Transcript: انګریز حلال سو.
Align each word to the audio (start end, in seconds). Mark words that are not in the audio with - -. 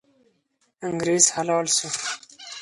انګریز 0.87 1.25
حلال 1.35 1.65
سو. 1.77 1.87